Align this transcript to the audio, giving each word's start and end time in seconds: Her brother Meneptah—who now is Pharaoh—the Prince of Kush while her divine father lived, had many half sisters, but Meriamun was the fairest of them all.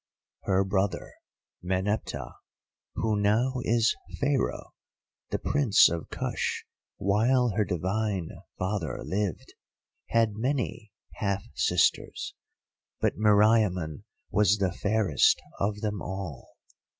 Her 0.45 0.63
brother 0.63 1.13
Meneptah—who 1.61 3.17
now 3.21 3.53
is 3.61 3.95
Pharaoh—the 4.19 5.37
Prince 5.37 5.89
of 5.91 6.09
Kush 6.09 6.63
while 6.97 7.49
her 7.55 7.63
divine 7.63 8.29
father 8.57 8.97
lived, 9.03 9.53
had 10.09 10.33
many 10.37 10.91
half 11.17 11.43
sisters, 11.53 12.33
but 12.99 13.17
Meriamun 13.17 14.03
was 14.31 14.57
the 14.57 14.71
fairest 14.73 15.39
of 15.59 15.81
them 15.81 16.01
all. 16.01 16.49